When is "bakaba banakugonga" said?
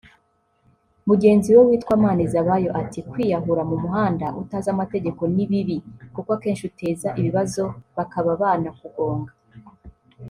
7.95-9.31